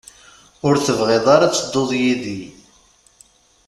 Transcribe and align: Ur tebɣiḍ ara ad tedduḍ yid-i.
Ur 0.67 0.75
tebɣiḍ 0.77 1.25
ara 1.35 1.45
ad 1.47 1.53
tedduḍ 1.53 1.89
yid-i. 2.01 2.41